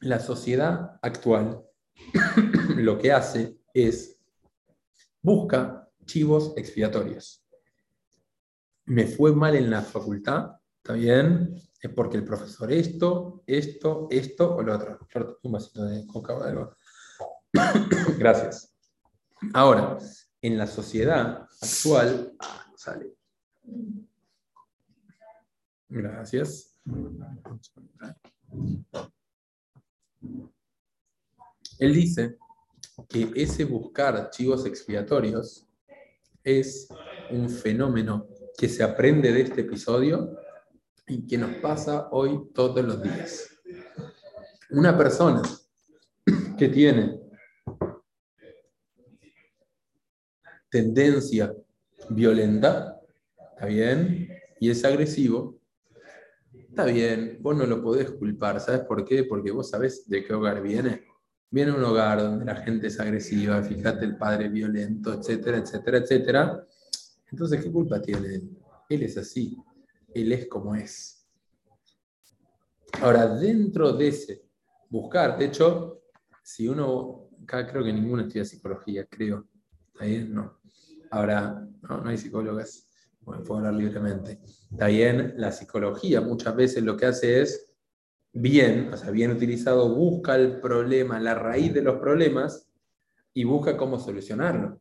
[0.00, 1.62] la sociedad actual
[2.76, 4.18] lo que hace es
[5.20, 7.44] busca chivos expiatorios.
[8.86, 11.54] Me fue mal en la facultad, ¿está bien?
[11.80, 14.98] Es porque el profesor esto, esto, esto o lo otro.
[15.42, 16.76] Un vasito de coca o algo.
[18.18, 18.74] Gracias.
[19.54, 19.98] Ahora,
[20.40, 22.32] en la sociedad actual,
[22.82, 23.14] sale.
[25.88, 26.78] Gracias.
[31.78, 32.38] Él dice
[33.08, 35.66] que ese buscar archivos expiatorios
[36.42, 36.88] es
[37.30, 38.26] un fenómeno
[38.58, 40.36] que se aprende de este episodio
[41.06, 43.48] y que nos pasa hoy todos los días.
[44.70, 45.42] Una persona
[46.58, 47.20] que tiene
[50.70, 51.54] tendencia
[52.10, 53.00] violenta,
[53.54, 54.28] ¿está bien?
[54.60, 55.60] Y es agresivo,
[56.54, 59.24] está bien, vos no lo podés culpar, ¿sabes por qué?
[59.24, 61.04] Porque vos sabés de qué hogar viene.
[61.50, 66.66] Viene un hogar donde la gente es agresiva, fíjate el padre violento, etcétera, etcétera, etcétera.
[67.30, 68.58] Entonces, ¿qué culpa tiene él?
[68.88, 69.56] Él es así,
[70.14, 71.26] él es como es.
[73.00, 74.42] Ahora, dentro de ese
[74.88, 76.02] buscar, de hecho,
[76.42, 79.46] si uno, acá creo que ninguno estudia psicología, creo,
[79.98, 80.61] ahí no.
[81.12, 82.88] Ahora, no, no hay psicólogas,
[83.20, 84.40] bueno, puedo hablar libremente.
[84.70, 87.70] Bien, la psicología muchas veces lo que hace es,
[88.32, 92.66] bien, o sea, bien utilizado, busca el problema, la raíz de los problemas
[93.34, 94.80] y busca cómo solucionarlo.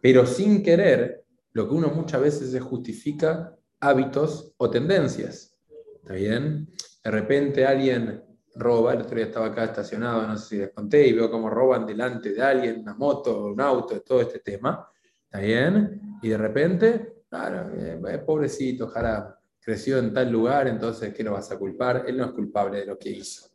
[0.00, 5.56] Pero sin querer, lo que uno muchas veces se justifica hábitos o tendencias.
[6.02, 6.14] ¿Está?
[6.14, 8.20] De repente alguien
[8.56, 11.48] roba, el otro día estaba acá estacionado, no sé si les conté, y veo cómo
[11.48, 14.90] roban delante de alguien una moto, un auto, todo este tema.
[15.26, 16.18] ¿Está bien?
[16.22, 21.32] Y de repente Claro, eh, eh, pobrecito, Jara creció en tal lugar, entonces, ¿qué lo
[21.32, 22.04] vas a culpar?
[22.06, 23.50] Él no es culpable de lo que hizo.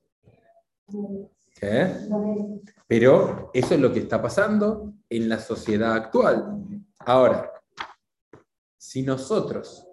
[1.55, 1.87] ¿Qué?
[2.87, 6.59] Pero eso es lo que está pasando en la sociedad actual.
[6.99, 7.49] Ahora,
[8.77, 9.87] si nosotros,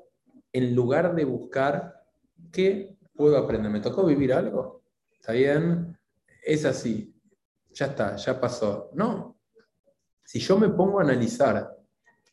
[0.52, 2.04] en lugar de buscar
[2.50, 5.96] qué puedo aprender, me tocó vivir algo, ¿está bien?
[6.44, 7.14] Es así,
[7.70, 8.90] ya está, ya pasó.
[8.94, 9.37] No.
[10.28, 11.74] Si yo me pongo a analizar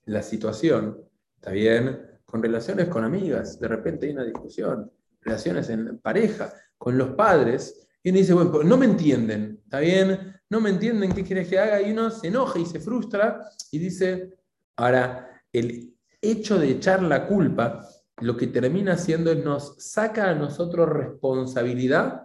[0.05, 1.05] la situación,
[1.45, 2.01] ¿Está bien?
[2.25, 7.87] Con relaciones con amigas, de repente hay una discusión, relaciones en pareja, con los padres,
[8.01, 10.33] y uno dice, bueno, pues, no me entienden, ¿está bien?
[10.49, 13.77] No me entienden qué quieres que haga, y uno se enoja y se frustra y
[13.77, 14.33] dice,
[14.75, 17.87] ahora, el hecho de echar la culpa,
[18.21, 22.23] lo que termina haciendo es nos saca a nosotros responsabilidad,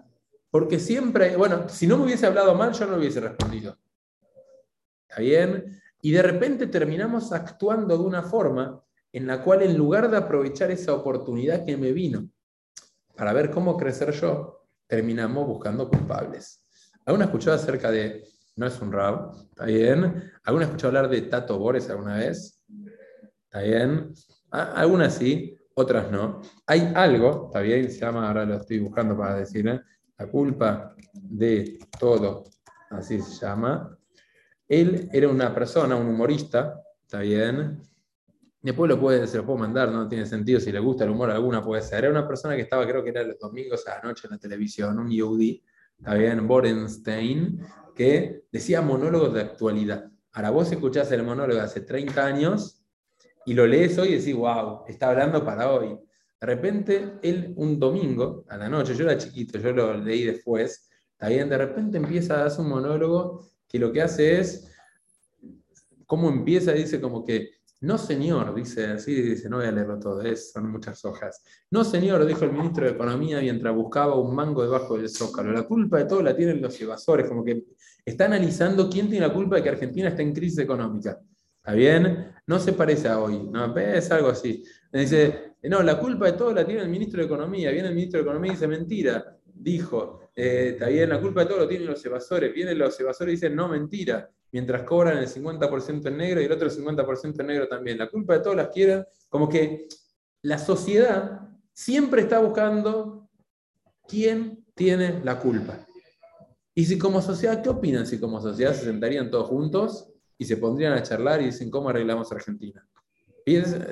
[0.50, 3.76] porque siempre, bueno, si no me hubiese hablado mal, yo no hubiese respondido.
[5.10, 5.82] ¿Está bien?
[6.02, 8.80] Y de repente terminamos actuando de una forma
[9.12, 12.28] en la cual en lugar de aprovechar esa oportunidad que me vino
[13.16, 16.64] para ver cómo crecer yo, terminamos buscando culpables.
[17.04, 20.30] ¿Alguna escuchado acerca de, no es un rab, está bien?
[20.44, 22.62] ¿Alguna escuchado hablar de Tato Bores alguna vez?
[23.44, 24.14] ¿Está bien?
[24.52, 26.40] Ah, algunas sí, otras no.
[26.66, 29.80] Hay algo, está bien, se llama, ahora lo estoy buscando para decir, ¿eh?
[30.16, 32.44] la culpa de todo,
[32.90, 33.96] así se llama.
[34.70, 37.82] Él era una persona, un humorista, está bien,
[38.62, 41.30] Después lo puede, se lo puedo mandar, no tiene sentido, si le gusta el humor
[41.30, 42.04] alguna puede ser.
[42.04, 44.38] Era una persona que estaba, creo que era los domingos a la noche en la
[44.38, 45.64] televisión, un Yehudi,
[45.96, 47.58] está bien, Borenstein,
[47.94, 50.10] que decía monólogos de actualidad.
[50.32, 52.82] Ahora vos escuchás el monólogo hace 30 años
[53.46, 55.98] y lo lees hoy y decís, wow, está hablando para hoy.
[56.38, 60.90] De repente, él un domingo a la noche, yo era chiquito, yo lo leí después,
[61.12, 64.70] está bien, de repente empieza a hacer un monólogo que lo que hace es,
[66.06, 70.20] cómo empieza, dice como que no, señor, dice así, dice, no voy a leerlo todo,
[70.20, 71.42] es, son muchas hojas.
[71.70, 75.50] No, señor, dijo el ministro de Economía mientras buscaba un mango debajo del zócalo.
[75.50, 77.64] La culpa de todo la tienen los evasores, como que
[78.04, 81.18] está analizando quién tiene la culpa de que Argentina está en crisis económica.
[81.56, 82.32] ¿Está bien?
[82.46, 84.62] No se parece a hoy, no, es algo así.
[84.92, 87.70] Dice, no, la culpa de todo la tiene el ministro de Economía.
[87.70, 89.38] Viene el ministro de Economía y dice, mentira.
[89.46, 92.52] Dijo, eh, bien, la culpa de todo lo tienen los evasores.
[92.52, 96.52] Vienen los evasores y dicen, no, mentira mientras cobran el 50% en negro y el
[96.52, 97.98] otro el 50% en negro también.
[97.98, 99.88] La culpa de todos las quieren, como que
[100.42, 101.40] la sociedad
[101.72, 103.28] siempre está buscando
[104.08, 105.86] quién tiene la culpa.
[106.74, 110.56] Y si como sociedad, ¿qué opinan si como sociedad se sentarían todos juntos y se
[110.56, 112.86] pondrían a charlar y dicen cómo arreglamos Argentina?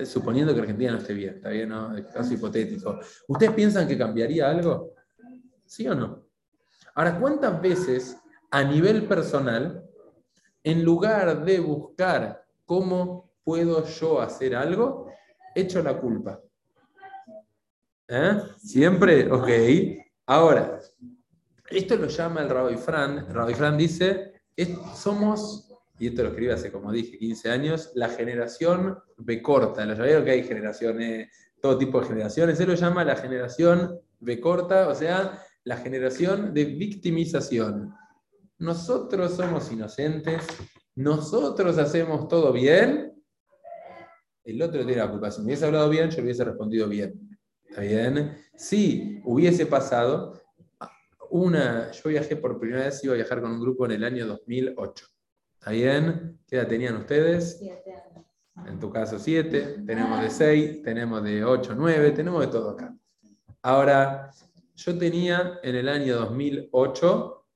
[0.04, 1.96] suponiendo que Argentina no esté bien, está bien, ¿no?
[1.96, 3.00] Es caso hipotético.
[3.26, 4.94] ¿Ustedes piensan que cambiaría algo?
[5.64, 6.27] ¿Sí o no?
[6.98, 8.18] Ahora, ¿cuántas veces
[8.50, 9.88] a nivel personal
[10.64, 15.10] en lugar de buscar cómo puedo yo hacer algo,
[15.54, 16.38] echo la culpa.
[18.06, 18.42] ¿Eh?
[18.58, 19.48] Siempre, ok.
[20.26, 20.78] Ahora,
[21.70, 23.32] esto lo llama el Rabbi Fran.
[23.32, 24.34] Rabbi Fran dice,
[24.94, 29.86] somos, y esto lo escribe hace como dije, 15 años, la generación B corta.
[29.86, 31.30] Lo sabía que hay generaciones,
[31.62, 32.60] todo tipo de generaciones.
[32.60, 37.94] Él lo llama la generación B corta, o sea, la generación de victimización
[38.58, 40.44] nosotros somos inocentes,
[40.96, 43.14] nosotros hacemos todo bien,
[44.44, 45.30] el otro tiene la culpa.
[45.30, 47.38] Si me hubiese hablado bien, yo hubiese respondido bien.
[47.62, 48.36] ¿Está bien?
[48.56, 50.42] Si hubiese pasado,
[51.30, 54.26] una, yo viajé por primera vez, iba a viajar con un grupo en el año
[54.26, 55.06] 2008.
[55.54, 56.40] ¿Está bien?
[56.46, 57.58] ¿Qué edad tenían ustedes?
[57.58, 58.26] Siete años.
[58.66, 59.82] En tu caso, siete.
[59.86, 62.96] Tenemos de seis, tenemos de ocho, nueve, tenemos de todo acá.
[63.62, 64.30] Ahora,
[64.78, 67.46] yo tenía en el año 2008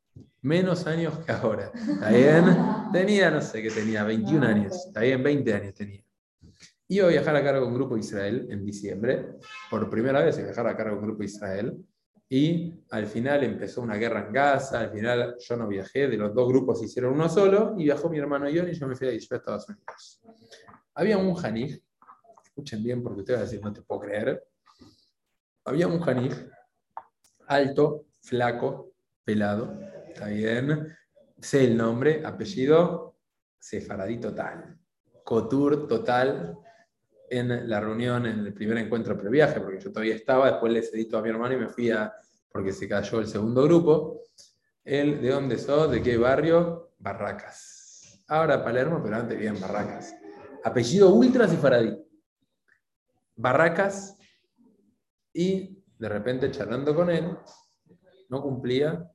[0.40, 1.70] menos años que ahora.
[1.72, 2.44] ¿Está bien?
[2.92, 4.86] Tenía, no sé qué tenía, 21 años.
[4.86, 6.04] Está bien, 20 años tenía.
[6.88, 9.38] Iba a viajar a cargo de un grupo Israel en diciembre.
[9.70, 11.76] Por primera vez iba a viajar a cargo de un grupo Israel.
[12.28, 14.80] Y al final empezó una guerra en Gaza.
[14.80, 17.76] Al final yo no viajé, de los dos grupos hicieron uno solo.
[17.78, 20.20] Y viajó mi hermano John y yo me fui a Estados Unidos.
[20.94, 21.80] Había un janij,
[22.44, 24.44] escuchen bien porque ustedes van a decir, no te puedo creer.
[25.64, 26.32] Había un janij
[27.46, 28.92] alto, flaco,
[29.24, 29.78] pelado,
[30.08, 30.88] está bien.
[31.40, 33.16] Sé el nombre, apellido,
[33.58, 34.78] sefaradí total.
[35.24, 36.56] Cotur total
[37.30, 41.08] en la reunión, en el primer encuentro previaje, porque yo todavía estaba, después le cedí
[41.12, 42.12] a mi hermano y me fui a,
[42.50, 44.20] porque se cayó el segundo grupo.
[44.84, 45.90] Él, ¿de dónde sos?
[45.90, 46.92] ¿De qué barrio?
[46.98, 48.22] Barracas.
[48.28, 50.14] Ahora Palermo, pero antes vivía en Barracas.
[50.64, 51.96] Apellido Ultra Sefaradí.
[53.36, 54.16] Barracas.
[55.32, 57.38] Y de repente charlando con él,
[58.28, 59.08] no cumplía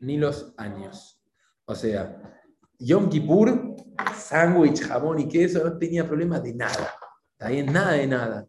[0.00, 1.20] ni los años.
[1.66, 2.40] O sea,
[2.78, 3.76] Yom Kippur,
[4.16, 6.94] sándwich, jamón y queso, no tenía problema de nada.
[7.32, 8.46] Está bien, nada de nada.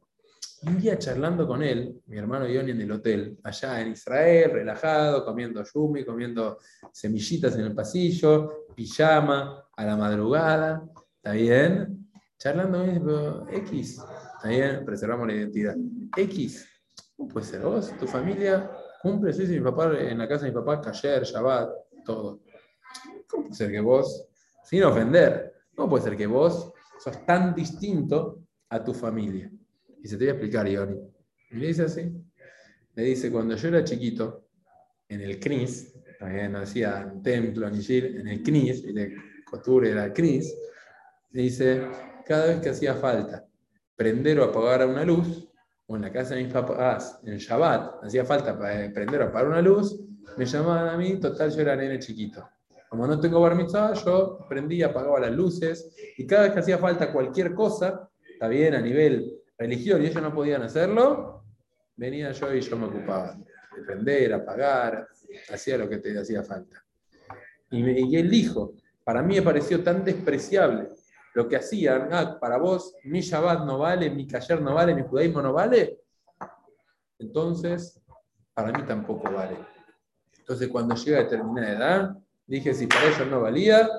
[0.66, 5.26] un día charlando con él, mi hermano Yoni en el hotel, allá en Israel, relajado,
[5.26, 6.60] comiendo yumi, comiendo
[6.94, 10.82] semillitas en el pasillo, pijama, a la madrugada,
[11.18, 12.10] ¿está bien?
[12.38, 14.02] Charlando X,
[14.38, 14.86] ¿está bien?
[14.86, 15.76] Preservamos la identidad.
[16.16, 16.70] X,
[17.15, 17.95] ¿cómo puede ser vos?
[17.97, 19.34] ¿Tu familia cumple?
[19.34, 21.69] Sí, sí, mi papá, en la casa de mi papá, Kayer, Shabbat,
[22.06, 22.41] todo.
[23.28, 24.28] ¿Cómo puede ser que vos,
[24.63, 29.51] sin ofender, cómo puede ser que vos sos tan distinto a tu familia?
[30.04, 30.99] Y se te voy a explicar, Ioni.
[31.51, 32.12] Y le dice así.
[32.93, 34.45] Le dice, cuando yo era chiquito,
[35.10, 39.15] en el CNIS, también no decía templo ni en el CNIS, y de
[39.49, 40.56] costura era CNIS,
[41.32, 41.88] le dice,
[42.25, 43.45] cada vez que hacía falta
[43.95, 45.47] prender o apagar una luz,
[45.88, 49.62] o en la casa de mis papás, en Shabbat, hacía falta prender o apagar una
[49.62, 50.00] luz,
[50.38, 52.50] me llamaban a mí, total, yo era nene chiquito.
[52.89, 56.78] Como no tengo bar mitzvah, yo prendía, apagaba las luces, y cada vez que hacía
[56.78, 61.43] falta cualquier cosa, está bien, a nivel religioso, y ellos no podían hacerlo,
[61.95, 63.38] venía yo y yo me ocupaba
[63.76, 65.08] de prender, apagar,
[65.54, 66.84] hacía lo que te hacía falta.
[67.69, 70.89] Y, y él dijo, para mí me pareció tan despreciable
[71.36, 75.04] lo que hacían, ah, para vos mi Shabbat no vale, mi Kayer no vale, mi
[75.04, 76.00] judaísmo no vale,
[77.19, 78.02] entonces
[78.54, 79.58] para mí tampoco vale.
[80.39, 82.17] Entonces cuando llega a determinada edad,
[82.48, 83.89] dije, si para ellos no valía,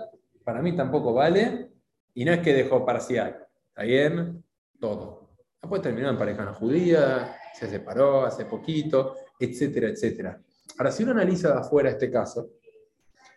[0.45, 1.73] para mí tampoco vale,
[2.15, 4.43] y no es que dejó parcial, ¿está bien?
[4.81, 5.29] Todo.
[5.61, 10.41] Después terminó en pareja no judía, se separó hace poquito, etcétera, etcétera.
[10.79, 12.49] Ahora, si uno analiza de afuera este caso,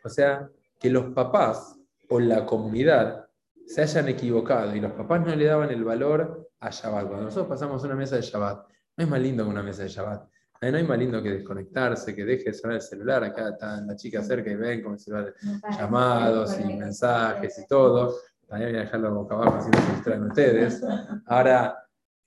[0.06, 1.76] o sea, que los papás
[2.08, 3.29] o la comunidad
[3.70, 7.06] se hayan equivocado y los papás no le daban el valor a Shabbat.
[7.06, 9.90] Cuando nosotros pasamos una mesa de Shabbat, no es más lindo que una mesa de
[9.90, 10.28] Shabbat.
[10.64, 13.24] No hay más lindo que desconectarse, que deje de sonar el celular.
[13.24, 15.36] Acá está la chica cerca y ven con el celular
[15.78, 18.16] llamados y mensajes y todo.
[18.48, 20.84] También voy a dejarlo boca abajo así no se distraen ustedes.
[21.28, 21.78] Ahora,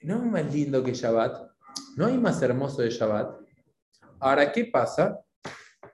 [0.02, 1.50] no es más lindo que Shabbat.
[1.96, 3.34] No hay más hermoso de Shabbat.
[4.20, 5.18] Ahora, ¿qué pasa?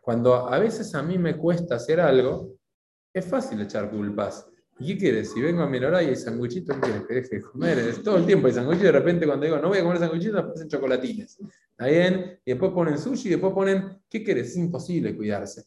[0.03, 2.53] Cuando a veces a mí me cuesta hacer algo,
[3.15, 4.48] es fácil echar culpas.
[4.81, 5.33] ¿Y qué quieres?
[5.33, 8.03] Si vengo a Menorá y hay sanguchitos, ¿qué quieres que deje de comer?
[8.03, 10.69] todo el tiempo hay sanguchitos, de repente cuando digo no voy a comer sanguchitos, hacen
[10.69, 11.39] chocolatines.
[11.71, 12.41] ¿Está bien?
[12.45, 14.51] Y después ponen sushi y después ponen, ¿qué quieres?
[14.51, 15.65] Es imposible cuidarse.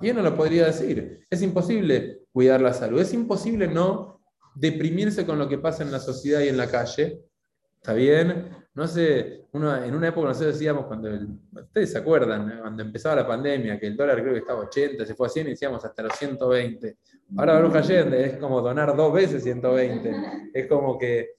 [0.00, 4.20] Y uno lo podría decir, es imposible cuidar la salud, es imposible no
[4.54, 7.20] deprimirse con lo que pasa en la sociedad y en la calle.
[7.76, 8.50] ¿Está bien?
[8.78, 11.08] No sé, uno, en una época nosotros decíamos, cuando
[11.50, 15.16] ustedes se acuerdan, cuando empezaba la pandemia, que el dólar creo que estaba 80, se
[15.16, 16.96] fue a 100 y decíamos hasta los 120.
[17.36, 20.50] Ahora Baruch Allende es como donar dos veces 120.
[20.54, 21.30] Es como que.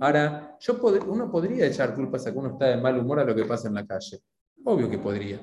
[0.00, 3.36] Ahora, yo uno podría echar culpas a que uno está de mal humor a lo
[3.36, 4.18] que pasa en la calle.
[4.64, 5.38] Obvio que podría.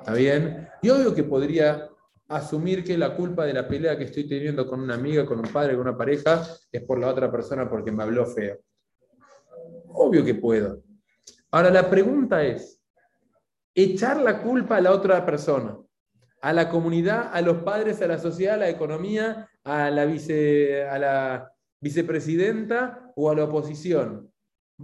[0.00, 0.68] ¿Está bien?
[0.82, 1.88] Y obvio que podría
[2.26, 5.52] asumir que la culpa de la pelea que estoy teniendo con una amiga, con un
[5.52, 8.58] padre, con una pareja, es por la otra persona porque me habló feo.
[9.94, 10.82] Obvio que puedo.
[11.50, 12.82] Ahora la pregunta es,
[13.74, 15.76] echar la culpa a la otra persona
[16.42, 20.84] a la comunidad, a los padres, a la sociedad, a la economía, a la, vice,
[20.84, 24.28] a la vicepresidenta o a la oposición.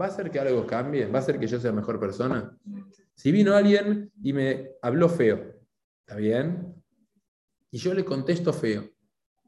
[0.00, 1.06] ¿Va a hacer que algo cambie?
[1.06, 2.56] ¿Va a hacer que yo sea mejor persona?
[3.14, 5.56] Si vino alguien y me habló feo,
[6.06, 6.74] ¿está bien?
[7.72, 8.88] Y yo le contesto feo.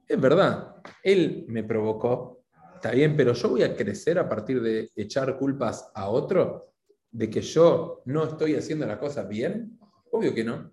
[0.08, 2.39] Es verdad, él me provocó,
[2.80, 6.72] está bien, pero yo voy a crecer a partir de echar culpas a otro,
[7.10, 9.78] de que yo no estoy haciendo las cosas bien.
[10.10, 10.72] Obvio que no.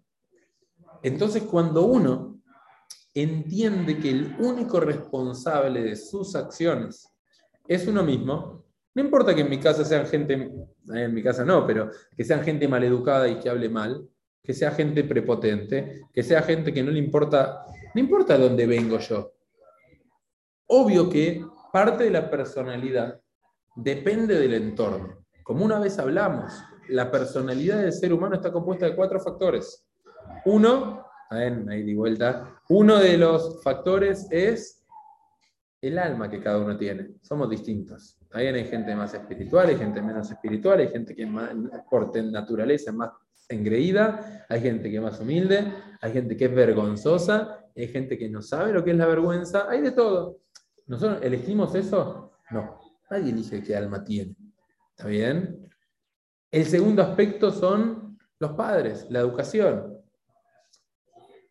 [1.04, 2.42] Entonces, cuando uno
[3.14, 7.10] entiende que el único responsable de sus acciones
[7.68, 8.66] es uno mismo,
[8.96, 10.50] no importa que en mi casa sean gente,
[10.88, 14.08] en mi casa no, pero que sean gente maleducada y que hable mal,
[14.42, 18.98] que sea gente prepotente, que sea gente que no le importa, no importa dónde vengo
[18.98, 19.34] yo.
[20.68, 21.44] Obvio que
[21.78, 23.22] parte de la personalidad
[23.76, 25.24] depende del entorno.
[25.44, 26.52] Como una vez hablamos,
[26.90, 29.88] la personalidad del ser humano está compuesta de cuatro factores.
[30.46, 34.84] Uno, ahí di vuelta, uno de los factores es
[35.80, 37.12] el alma que cada uno tiene.
[37.22, 38.18] Somos distintos.
[38.28, 41.52] También hay gente más espiritual, hay gente menos espiritual, hay gente que más,
[41.92, 43.12] por naturaleza más
[43.50, 45.72] engreída, hay gente que es más humilde,
[46.02, 49.70] hay gente que es vergonzosa, hay gente que no sabe lo que es la vergüenza,
[49.70, 50.40] hay de todo.
[50.88, 52.40] ¿Nosotros elegimos eso?
[52.52, 52.80] No,
[53.12, 54.36] nadie elige qué alma tiene.
[54.96, 55.70] ¿Está bien?
[56.50, 59.98] El segundo aspecto son los padres, la educación.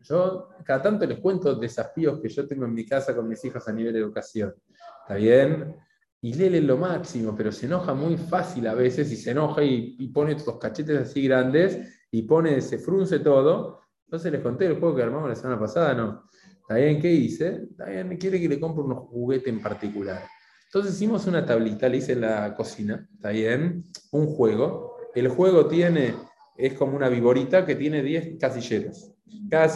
[0.01, 3.67] Yo cada tanto les cuento desafíos que yo tengo en mi casa con mis hijos
[3.69, 4.55] a nivel de educación.
[5.03, 5.77] ¿Está bien?
[6.21, 9.63] Y Lele es lo máximo, pero se enoja muy fácil a veces y se enoja
[9.63, 13.81] y, pone estos cachetes así grandes y pone, se frunce todo.
[14.07, 16.25] Entonces les conté el juego que armamos la semana pasada, ¿no?
[16.69, 17.01] ¿Está bien?
[17.01, 17.61] ¿Qué hice?
[17.87, 20.25] Bien, quiere que le compre unos juguetes en particular.
[20.65, 23.85] Entonces hicimos una tablita, le hice en la cocina, ¿está bien?
[24.11, 24.97] Un juego.
[25.15, 26.17] El juego tiene,
[26.57, 29.13] es como una viborita que tiene 10 casilleros.
[29.49, 29.73] Cada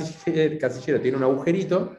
[0.59, 1.97] casillero tiene un agujerito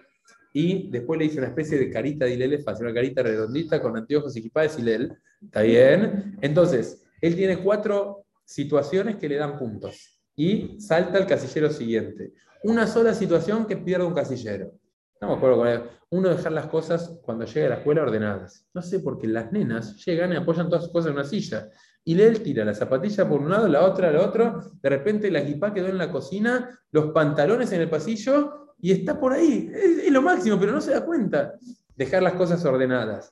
[0.52, 4.36] y después le hice una especie de carita de fácil, una carita redondita con anteojos
[4.36, 5.18] y equipada de Hilel.
[5.42, 6.38] ¿Está bien?
[6.42, 12.34] Entonces, él tiene cuatro situaciones que le dan puntos y salta al casillero siguiente.
[12.64, 14.81] Una sola situación que pierde un casillero.
[15.22, 18.68] No me acuerdo cuál Uno dejar las cosas cuando llega a la escuela ordenadas.
[18.74, 21.70] No sé por qué las nenas llegan y apoyan todas sus cosas en una silla.
[22.04, 24.60] Y él tira la zapatilla por un lado, la otra al otro.
[24.82, 29.20] De repente la equipa quedó en la cocina, los pantalones en el pasillo y está
[29.20, 29.72] por ahí.
[29.72, 31.54] Es, lo máximo, pero no se da cuenta.
[31.96, 33.32] Dejar las cosas ordenadas.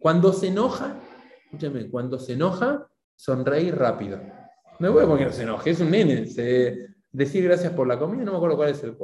[0.00, 0.96] Cuando se enoja,
[1.44, 4.20] escúchame, cuando se enoja, sonreír rápido.
[4.80, 6.26] Me voy a poner se enoje, es un nene.
[7.12, 8.96] decir gracias por la comida, no me acuerdo cuál es el.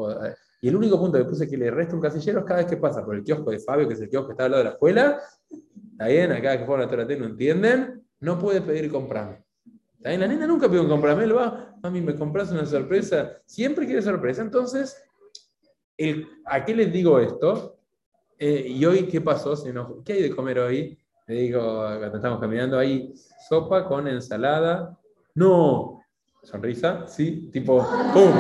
[0.65, 2.79] Y el único punto que puse que le resta un casillero es cada vez que
[2.79, 4.71] pasa por el kiosco de Fabio, que es el kiosco que está al lado de
[4.71, 5.21] la escuela.
[5.93, 9.45] Está bien, acá que fueron a Torate no entienden no puede pedir comprame.
[10.01, 13.43] La nena nunca pidió un comprame, lo va, mami, me compras una sorpresa.
[13.45, 14.41] Siempre quiere sorpresa.
[14.41, 14.97] Entonces,
[16.47, 17.77] ¿a qué les digo esto?
[18.39, 19.55] Eh, ¿Y hoy qué pasó?
[20.03, 20.99] ¿Qué hay de comer hoy?
[21.27, 23.13] Le digo, cuando estamos caminando, hay
[23.47, 24.99] sopa con ensalada.
[25.35, 25.94] No.
[26.45, 27.79] Sonrisa, sí, tipo,
[28.13, 28.33] ¡pum!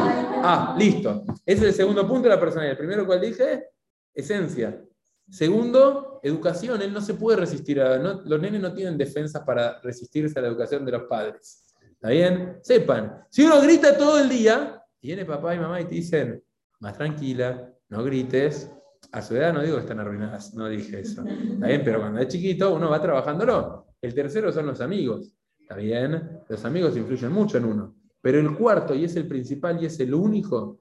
[0.47, 1.25] Ah, listo.
[1.45, 2.73] Ese es el segundo punto de la personalidad.
[2.73, 3.71] El primero, cual dije?
[4.13, 4.81] Esencia.
[5.29, 6.83] Segundo, educación.
[6.83, 7.97] Él no se puede resistir a.
[7.97, 11.65] los nenes no tienen defensas para resistirse a la educación de los padres.
[11.83, 12.59] ¿Está bien?
[12.63, 16.45] Sepan, si uno grita todo el día, viene papá y mamá y te dicen,
[16.81, 18.71] más tranquila, no grites.
[19.13, 21.25] A su edad no digo que están arruinadas, no dije eso.
[21.27, 21.83] ¿Está bien?
[21.85, 23.87] Pero cuando es chiquito, uno va trabajándolo.
[24.03, 25.35] El tercero son los amigos.
[25.59, 26.34] ¿Está bien?
[26.49, 27.95] Los amigos influyen mucho en uno.
[28.20, 30.80] Pero el cuarto, y es el principal y es el único,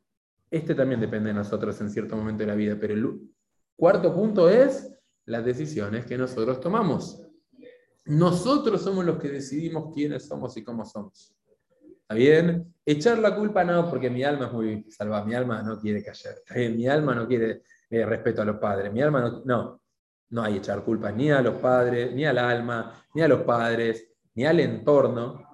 [0.49, 3.19] este también depende de nosotros en cierto momento de la vida, pero el,
[3.75, 4.93] Cuarto punto es
[5.25, 7.25] las decisiones que nosotros tomamos.
[8.05, 11.35] Nosotros somos los que decidimos quiénes somos y cómo somos.
[12.01, 12.73] ¿Está bien?
[12.85, 16.35] Echar la culpa no, porque mi alma es muy salvada, mi alma no quiere callar.
[16.75, 19.81] Mi alma no quiere eh, respeto a los padres, mi alma no, no,
[20.29, 24.11] no hay echar culpa ni a los padres, ni al alma, ni a los padres,
[24.35, 25.52] ni al entorno.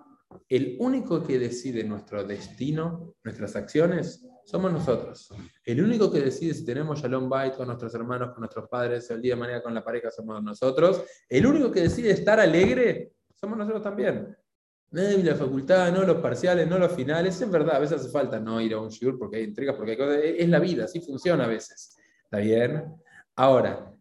[0.49, 5.29] El único que decide nuestro destino, nuestras acciones, somos nosotros.
[5.63, 9.21] El único que decide si tenemos Shalom Bait con nuestros hermanos, con nuestros padres, el
[9.21, 11.03] día de mañana con la pareja, somos nosotros.
[11.29, 14.35] El único que decide estar alegre, somos nosotros también.
[14.89, 17.39] No la facultad, no los parciales, no los finales.
[17.39, 19.91] Es verdad, a veces hace falta no ir a un shiur porque hay intrigas, porque
[19.91, 20.17] hay cosas.
[20.23, 21.95] Es la vida, así funciona a veces.
[22.23, 22.95] ¿Está bien?
[23.35, 23.93] Ahora,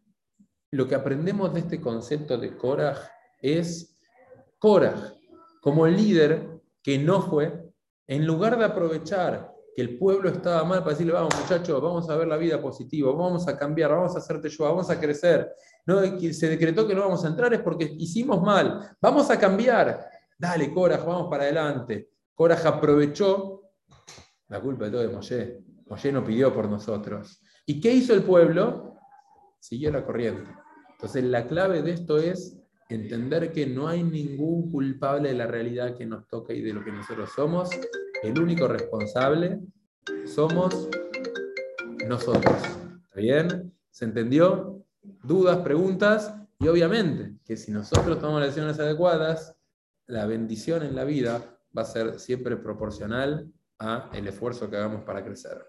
[0.70, 2.99] lo que aprendemos de este concepto de Korah
[3.42, 4.01] es
[4.59, 5.18] Korah,
[5.69, 7.62] como el líder que no fue,
[8.07, 12.16] en lugar de aprovechar que el pueblo estaba mal para decirle, vamos muchachos, vamos a
[12.16, 15.53] ver la vida positiva, vamos a cambiar, vamos a hacerte yo, vamos a crecer.
[15.85, 20.09] No, se decretó que no vamos a entrar es porque hicimos mal, vamos a cambiar.
[20.39, 22.12] Dale, Coraj, vamos para adelante.
[22.33, 23.64] Coraj aprovechó
[24.49, 25.64] la culpa de todo de Moshe.
[25.85, 27.43] Moshe no pidió por nosotros.
[27.66, 28.97] ¿Y qué hizo el pueblo?
[29.61, 30.51] Siguió la corriente.
[30.93, 32.57] Entonces la clave de esto es
[32.89, 36.82] entender que no hay ningún culpable de la realidad que nos toca y de lo
[36.82, 37.70] que nosotros somos.
[38.22, 39.61] El único responsable
[40.26, 40.89] somos
[42.09, 42.57] nosotros.
[43.05, 43.74] ¿Está bien?
[43.91, 44.82] ¿Se entendió?
[45.03, 46.34] ¿Dudas, preguntas?
[46.59, 49.55] Y obviamente que si nosotros tomamos decisiones adecuadas,
[50.07, 55.03] la bendición en la vida va a ser siempre proporcional a el esfuerzo que hagamos
[55.03, 55.64] para crecer.